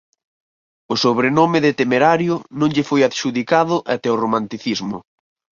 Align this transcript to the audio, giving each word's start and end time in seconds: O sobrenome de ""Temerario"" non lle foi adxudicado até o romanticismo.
O 0.93 0.95
sobrenome 1.03 1.57
de 1.65 1.71
""Temerario"" 1.81 2.35
non 2.59 2.69
lle 2.75 2.87
foi 2.89 3.01
adxudicado 3.03 3.75
até 3.95 4.07
o 4.11 4.19
romanticismo. 4.23 4.97